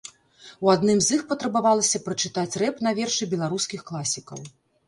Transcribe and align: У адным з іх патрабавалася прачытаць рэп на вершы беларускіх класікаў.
У 0.67 0.71
адным 0.75 0.97
з 1.07 1.11
іх 1.17 1.21
патрабавалася 1.33 2.03
прачытаць 2.07 2.57
рэп 2.65 2.81
на 2.89 2.97
вершы 3.01 3.31
беларускіх 3.37 3.85
класікаў. 3.93 4.39